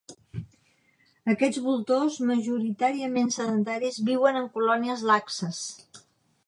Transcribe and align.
Aquests 1.33 1.59
voltors, 1.65 2.17
majoritàriament 2.31 3.31
sedentaris, 3.37 4.01
viuen 4.11 4.41
en 4.43 4.53
colònies 4.59 5.07
laxes. 5.13 5.63